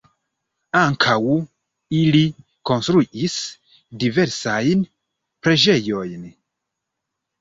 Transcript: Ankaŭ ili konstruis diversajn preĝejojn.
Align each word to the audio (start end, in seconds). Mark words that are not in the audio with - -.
Ankaŭ 0.77 1.17
ili 1.97 2.21
konstruis 2.71 3.35
diversajn 4.05 4.83
preĝejojn. 5.45 6.29